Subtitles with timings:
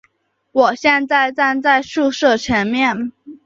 [0.51, 3.11] 我现在站在宿舍前面